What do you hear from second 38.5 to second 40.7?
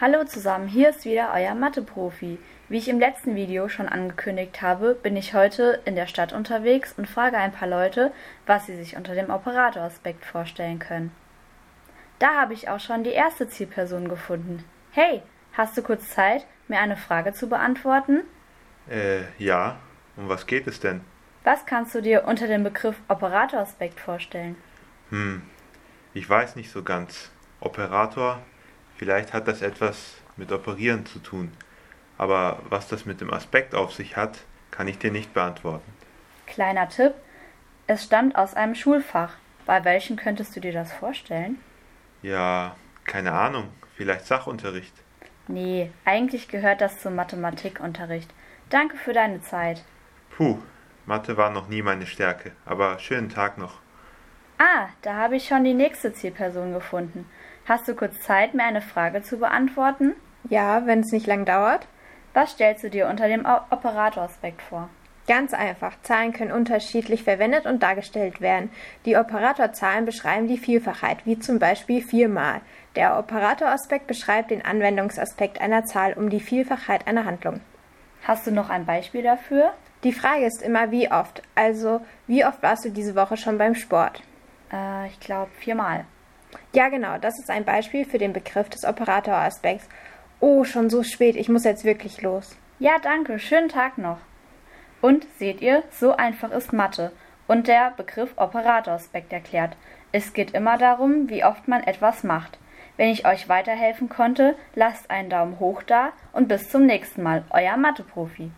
einem Schulfach. Bei welchem könntest du